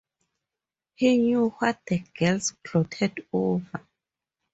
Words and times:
He 0.95 1.15
knew 1.19 1.49
what 1.59 1.79
the 1.85 1.99
girls 2.17 2.55
gloated 2.63 3.23
over. 3.31 3.85